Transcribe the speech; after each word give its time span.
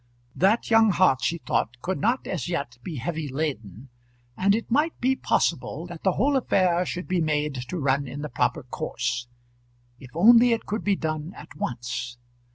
That 0.35 0.71
young 0.71 0.89
heart, 0.89 1.21
she 1.21 1.37
thought, 1.37 1.79
could 1.83 1.99
not 1.99 2.25
as 2.25 2.49
yet 2.49 2.79
be 2.81 2.95
heavy 2.95 3.27
laden, 3.27 3.89
and 4.35 4.55
it 4.55 4.71
might 4.71 4.99
be 4.99 5.15
possible 5.15 5.85
that 5.85 6.01
the 6.01 6.13
whole 6.13 6.35
affair 6.35 6.83
should 6.87 7.07
be 7.07 7.21
made 7.21 7.53
to 7.69 7.77
run 7.77 8.07
in 8.07 8.23
the 8.23 8.27
proper 8.29 8.63
course, 8.63 9.27
if 9.99 10.09
only 10.15 10.53
it 10.53 10.65
could 10.65 10.83
be 10.83 10.95
done 10.95 11.33
at 11.35 11.55
once. 11.55 12.17